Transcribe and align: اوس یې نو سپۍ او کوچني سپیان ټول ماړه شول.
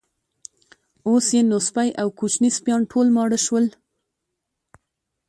اوس 1.07 1.27
یې 1.35 1.41
نو 1.49 1.57
سپۍ 1.67 1.89
او 2.01 2.07
کوچني 2.19 2.49
سپیان 2.57 2.81
ټول 2.91 3.07
ماړه 3.15 3.39
شول. 3.45 3.65